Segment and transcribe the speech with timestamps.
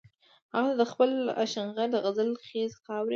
[0.55, 1.11] هغه ته د خپل
[1.43, 3.09] اشنغر د غزل خيزې خاورې